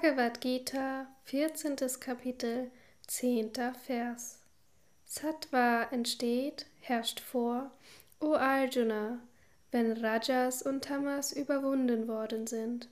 [0.00, 1.74] Bhagavad Gita, 14.
[1.98, 2.70] Kapitel,
[3.08, 3.50] 10.
[3.84, 4.38] Vers.
[5.04, 7.72] Sattva entsteht, herrscht vor,
[8.20, 9.18] O Arjuna,
[9.72, 12.88] wenn Rajas und Tamas überwunden worden sind.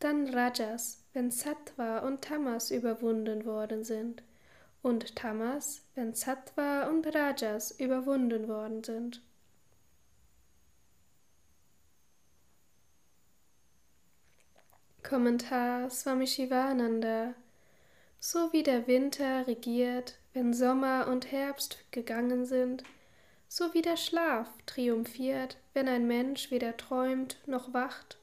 [0.00, 4.24] Dann Rajas, wenn Sattva und Tamas überwunden worden sind.
[4.82, 9.22] Und Tamas, wenn Sattva und Rajas überwunden worden sind.
[15.12, 17.34] Kommentar Swami Shivananda
[18.18, 22.82] So wie der Winter regiert, wenn Sommer und Herbst gegangen sind,
[23.46, 28.16] so wie der Schlaf triumphiert, wenn ein Mensch weder träumt noch wacht,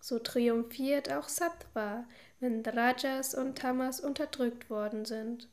[0.00, 2.04] so triumphiert auch Sattva,
[2.38, 5.48] wenn Rajas und Tamas unterdrückt worden sind.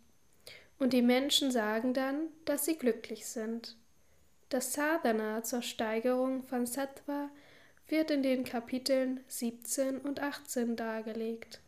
[0.77, 3.77] Und die Menschen sagen dann, dass sie glücklich sind.
[4.49, 7.31] Das Sadhana zur Steigerung von Sattva
[7.87, 11.61] wird in den Kapiteln 17 und 18 dargelegt.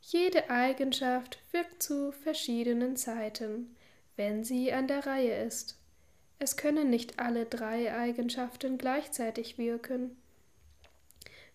[0.00, 3.76] Jede Eigenschaft wirkt zu verschiedenen Zeiten,
[4.16, 5.78] wenn sie an der Reihe ist.
[6.38, 10.16] Es können nicht alle drei Eigenschaften gleichzeitig wirken.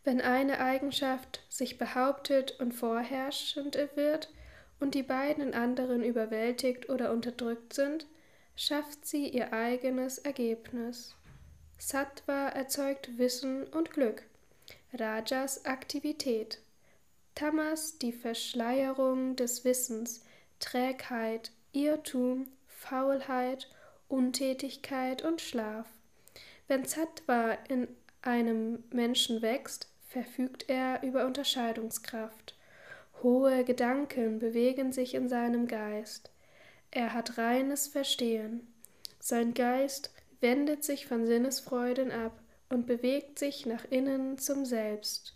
[0.06, 4.32] Wenn eine Eigenschaft sich behauptet und vorherrschend wird
[4.80, 8.08] und die beiden anderen überwältigt oder unterdrückt sind,
[8.56, 11.18] schafft sie ihr eigenes Ergebnis.
[11.80, 14.24] Sattva erzeugt Wissen und Glück,
[14.94, 16.60] Rajas Aktivität,
[17.36, 20.24] Tamas die Verschleierung des Wissens,
[20.60, 23.70] Trägheit, Irrtum, Faulheit,
[24.08, 25.86] Untätigkeit und Schlaf.
[26.68, 27.88] Wenn Sattva in
[28.24, 32.56] einem Menschen wächst, verfügt er über Unterscheidungskraft.
[33.22, 36.32] Hohe Gedanken bewegen sich in seinem Geist.
[36.90, 38.68] Er hat reines Verstehen.
[39.20, 45.34] Sein Geist wendet sich von Sinnesfreuden ab und bewegt sich nach innen zum Selbst.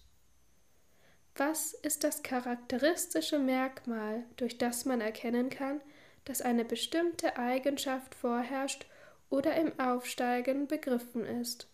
[1.36, 5.82] Was ist das charakteristische Merkmal, durch das man erkennen kann,
[6.26, 8.86] dass eine bestimmte Eigenschaft vorherrscht
[9.30, 11.68] oder im Aufsteigen begriffen ist?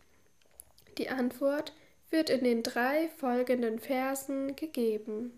[0.97, 1.73] Die Antwort
[2.09, 5.33] wird in den drei folgenden Versen gegeben.